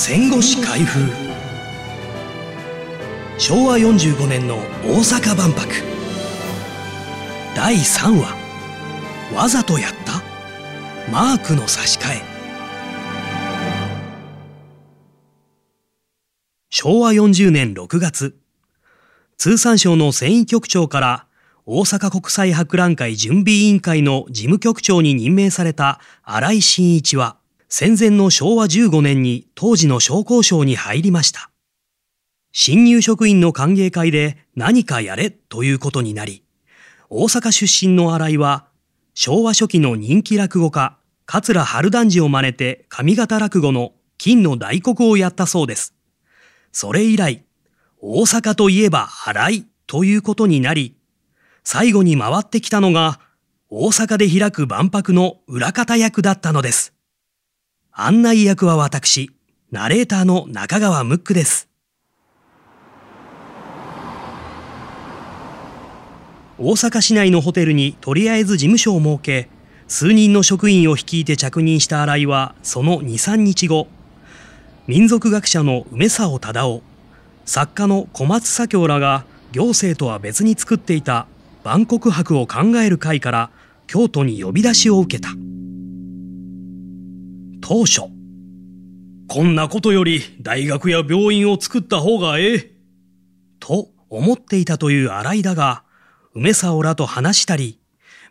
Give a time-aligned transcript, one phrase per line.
[0.00, 1.10] 戦後史開封。
[3.36, 5.66] 昭和45年の大阪万博。
[7.56, 8.36] 第3話。
[9.34, 10.22] わざとやった。
[11.10, 12.22] マークの差し替え。
[16.70, 18.36] 昭和40年6月。
[19.36, 21.26] 通産省の繊維局長から
[21.66, 27.37] 大阪国際博覧会準備委員会の事務局長に任命された新井真一は
[27.70, 31.50] 戦前の昭和15年に当時の商工省に入りました。
[32.50, 36.42] 新入職員の歓迎会で何かやれということになり、
[37.10, 38.68] 大阪出身の新井は
[39.12, 45.94] 昭和初期の人気落語家、桂春団治を真似て上方落語の金の大黒をやったそうです。
[46.72, 47.44] それ以来、
[48.00, 50.96] 大阪といえば新井ということになり、
[51.64, 53.20] 最後に回ってきたのが
[53.68, 56.97] 大阪で開く万博の裏方役だったのです。
[58.00, 59.32] 案内役は私、
[59.72, 61.68] ナレーターの中川ムックです。
[66.58, 69.48] 大阪市内のホテルにとりあえず事務所を設け、
[69.88, 73.88] 数人の職員を率いて着任した新井は、その2、3日後、
[74.86, 76.82] 民族学者の梅沢忠夫、
[77.46, 81.26] 作家の小松左京らが行政とは別に作っていた
[81.64, 83.50] 万国博を考える会から
[83.88, 85.30] 京都に呼び出しを受けた。
[87.70, 88.04] 当初、
[89.28, 92.70] こんなことより大学や病院を作った方がええ。
[93.60, 95.84] と思っていたという新井だが、
[96.32, 97.78] 梅沢らと話したり、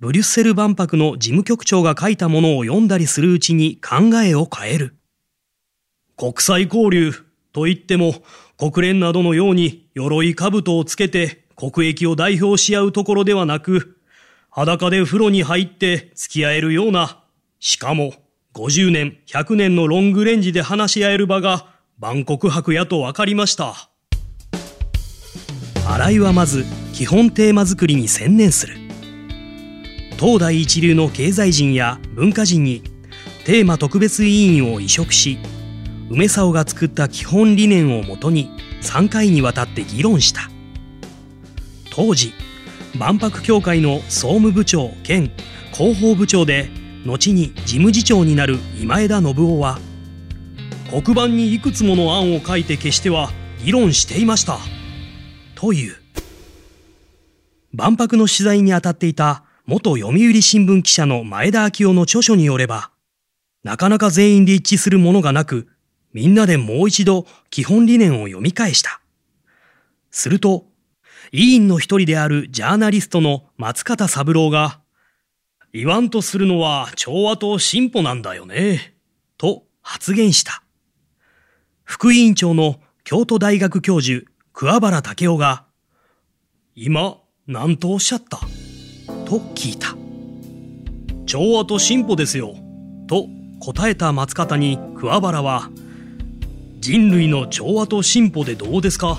[0.00, 4.96] ブリュッセル万博の事務局長が書いたものを読んだりするうちに考えを変える。
[6.16, 7.12] 国際交流
[7.52, 8.14] といっても、
[8.58, 13.96] 国連などのように鎧兜をつけて国益を代表し合うところではなく、
[14.50, 17.22] 裸で風呂に入って付き合えるような、
[17.60, 18.14] しかも
[18.52, 21.66] 50年、100年のロングレンジで話し合える場が
[21.98, 23.90] 万国博やと分かりました。
[25.86, 28.76] 新井はまず基本テーマ作りに専念する。
[30.18, 32.82] 東大一流の経済人や文化人に
[33.44, 35.38] テーマ特別委員を委嘱し、
[36.10, 38.50] 梅沢が作った基本理念をもとに
[38.82, 40.50] 3回にわたって議論した。
[41.92, 42.32] 当時、
[42.98, 45.30] 万博協会の総務部長兼
[45.72, 49.78] 広報部長で後に事務次長になる今枝信夫は
[50.90, 53.30] 黒板にいくつもの案を書いて消しては
[53.64, 54.58] 議論していました。
[55.54, 55.96] という。
[57.72, 62.90] 万博の取材に当たっていた元読売新聞記者の前田明夫の著書によれば
[63.62, 65.68] なかなか全員で一致するものがなく
[66.12, 69.00] みんなでもう一度基本理念を読み返した。
[70.10, 70.66] すると
[71.30, 74.80] 委員の一人であるジャーナリストの松方三郎が
[75.72, 78.94] 言わんとするのは調和と進歩なんだよね。
[79.38, 80.64] と発言した。
[81.84, 85.64] 副委員長の京都大学教授桑原武雄が、
[86.74, 88.38] 今、何とおっしゃった
[89.24, 89.96] と聞いた。
[91.26, 92.54] 調和と進歩ですよ。
[93.06, 93.28] と
[93.60, 95.70] 答えた松方に桑原は、
[96.80, 99.18] 人類の調和と進歩でどうですか？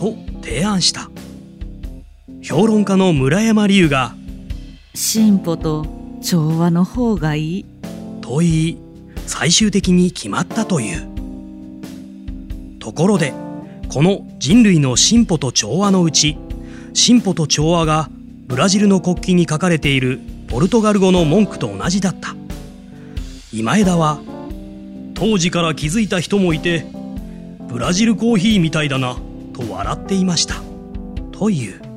[0.00, 1.10] と提案した。
[2.42, 4.14] 評論家の村山龍が
[4.98, 5.86] 進歩と
[6.20, 7.64] 調和の方がいい。
[8.20, 8.78] と言い
[9.26, 11.06] 最終的に決まったという。
[12.80, 13.32] ところで
[13.88, 16.36] この人類の進歩と調和のうち
[16.94, 18.10] 進歩と調和が
[18.48, 22.34] ブラジルの国旗に書かれているポルトガル語の文句と同じだった。
[23.52, 24.18] 今枝は
[25.14, 26.84] 当時から気づいた人もいて
[27.68, 29.16] ブラジルコーヒーみたいだな
[29.52, 30.56] と笑っていました。
[31.30, 31.87] という。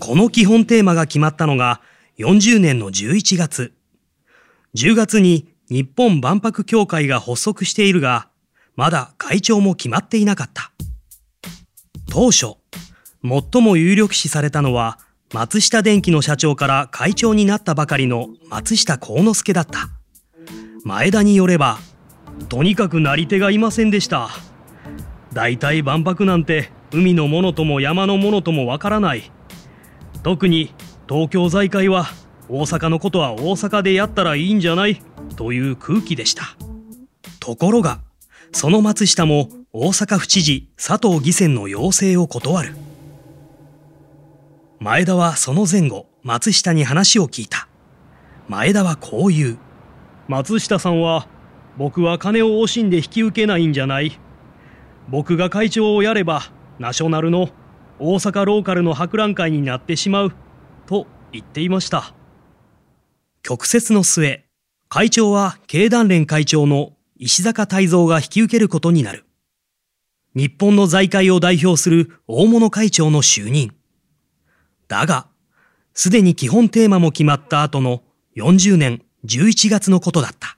[0.00, 1.82] この基本テーマが決まったのが
[2.18, 3.74] 40年の11月。
[4.74, 8.28] 10月に日本万博協会が発足しているが、
[8.76, 10.72] まだ会長も決まっていなかった。
[12.10, 12.54] 当初、
[13.22, 14.98] 最も有力視されたのは、
[15.34, 19.90] 松下電機の社長から会長になったばかりの松下幸之助だった。
[20.82, 21.78] 前田によれば、
[22.48, 24.30] とにかくなり手がいませんでした。
[25.34, 29.30] 大体万博なんて海のものとも山のものともわからない。
[30.22, 30.74] 特に
[31.08, 32.06] 東京財界は
[32.48, 35.00] 大阪のことは大阪でやったらいいんじゃない
[35.36, 36.56] という空気でした。
[37.38, 38.00] ところが、
[38.52, 42.76] その松下も大阪府知事佐藤義仙の要請を断る。
[44.80, 47.68] 前田はその前後、松下に話を聞いた。
[48.48, 49.58] 前田はこう言う。
[50.26, 51.28] 松下さんは、
[51.78, 54.18] 僕は金を惜しんで引き受けないんじゃない。
[55.08, 56.42] 僕が会長をやれば、
[56.78, 57.48] ナショナルの
[58.02, 60.32] 大阪ローカルの博覧会になってしまう、
[60.86, 62.14] と言っていました。
[63.42, 64.46] 曲折の末、
[64.88, 69.26] 会長は経団連会長の石坂泰造が引き受けることになる。
[70.34, 73.72] 日本の財界を代表する大物会長の就任。
[74.88, 75.26] だが、
[75.92, 78.02] すでに基本テーマも決まった後の
[78.36, 80.56] 40年11月のことだった。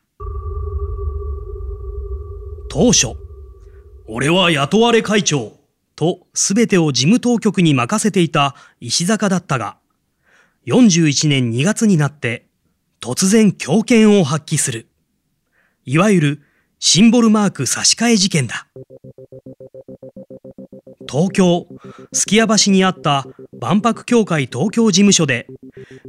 [2.71, 3.17] 当初、
[4.07, 5.62] 俺は雇われ会長
[6.03, 9.77] と全てを事務当局に任せていた石坂だったが、
[10.67, 12.49] 41年2月になって
[13.01, 14.89] 突然強権を発揮する。
[15.85, 16.43] いわゆる
[16.81, 18.67] シンボルマーク差し替え事件だ。
[21.09, 21.69] 東京、
[22.13, 23.25] すき家橋にあった
[23.61, 25.47] 万博協会東京事務所で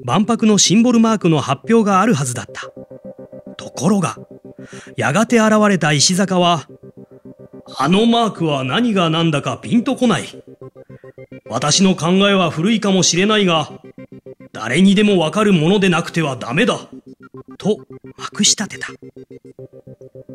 [0.04, 2.72] 万博のシンボルマークの発表があるはずだった。
[3.58, 4.18] ところが、
[4.98, 6.68] やがて現れた石坂は、
[7.78, 10.24] あのマークは何が何だかピンとこない。
[11.50, 13.72] 私の考えは古いかもしれないが、
[14.52, 16.88] 誰にでもわかるものでなくてはダメだ。
[17.58, 17.80] と、
[18.18, 18.88] まくし立てた。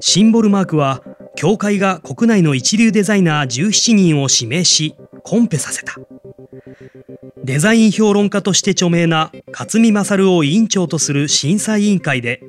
[0.01, 1.03] シンボルマークは、
[1.37, 5.95] 協会が国内の一流デザイナー17人を指名し、コンペさせた。
[7.45, 12.43] デザイン評論家として著名な勝見勝を委員長とする審査委員会で、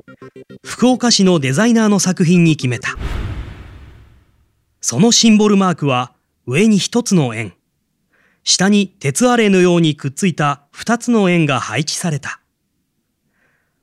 [0.64, 2.96] 福岡市のデザイナーの作品に決めた。
[4.90, 6.14] そのシンボルマークは、
[6.48, 7.52] 上に一つの円、
[8.42, 12.40] 下に鉄アレイのようにくっついた二つの円が配置された。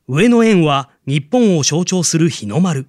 [0.09, 2.87] 上の円は日本を象徴する日の丸。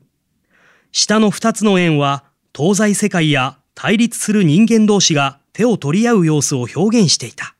[0.91, 7.55] 下の二つの円は東西世界や対立する人間同士が手を取り合う様子を表現していた。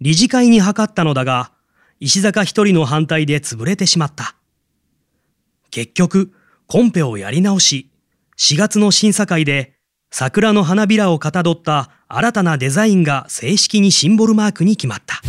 [0.00, 1.50] 理事会に諮ったのだが、
[1.98, 4.36] 石坂一人の反対で潰れてしまった。
[5.72, 6.32] 結局、
[6.68, 7.90] コンペをやり直し、
[8.38, 9.74] 4月の審査会で
[10.10, 15.20] 桜の花びらをかたどった新たなデザインが正式にシンボルマークに決まった。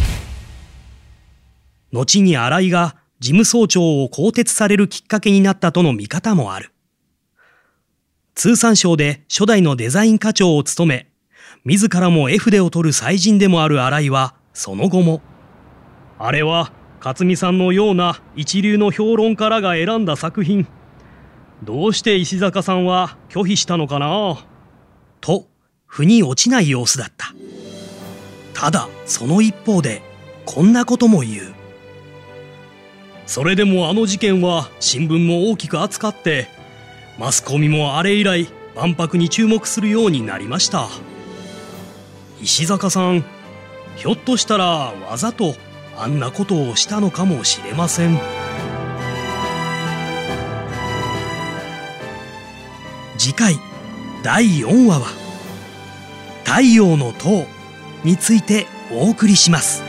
[1.92, 6.72] 後に新井が事務総長を更迭されるきっかけになったとの見方もある。
[8.36, 11.08] 通産省で初代のデザイン課長を務め、
[11.66, 15.22] 自らも絵筆を取る祭人でもある新井は、その後も、
[16.20, 16.72] あれは
[17.04, 20.68] 勝美さんのような一流の評論家らが選んだ作品。
[21.64, 24.38] どうして石坂さんは拒否したのかな？
[25.22, 25.48] と、
[25.86, 27.34] 腑に落ちない様子だった。
[28.54, 30.02] ただ、その一方で、
[30.46, 31.54] こんなことも言う。
[33.26, 36.48] それでもあの事件は新聞も大きく扱って、
[37.20, 40.88] マスコミもあれ以来万博に注目するようになりました
[42.42, 43.26] 石坂さん
[43.98, 45.54] ひょっとしたらわざと
[45.98, 48.18] あんなことをしたのかもしれません
[53.30, 53.60] 次回
[54.24, 55.06] 第4話は
[56.44, 57.46] 「太陽の塔」
[58.04, 59.84] についてお送りします。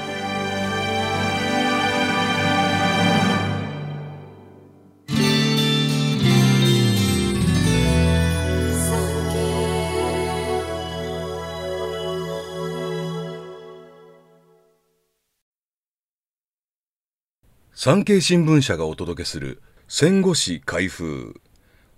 [17.73, 21.40] 産経新聞社がお届けする戦後史開封。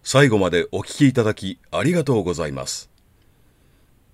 [0.04, 2.90] 最後までお聞きいただきありがとうございます。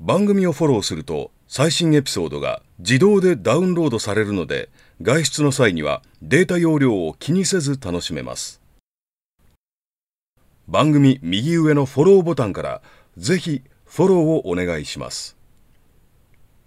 [0.00, 4.68] 番組をフォローすると最新エピソードが自動でダウンロードされるので
[5.00, 8.60] 外出の際にはデータ容量を気にせず楽しめます。
[10.68, 12.82] 番組右上のフォローボタンから
[13.16, 15.36] ぜひフォローをお願いします。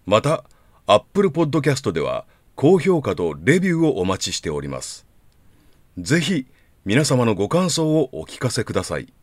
[0.07, 0.43] また
[0.87, 2.25] Apple Podcast では
[2.55, 5.05] 高評価とレビューをお待ちしております。
[5.99, 6.47] ぜひ
[6.83, 9.13] 皆様のご感想をお聞かせください。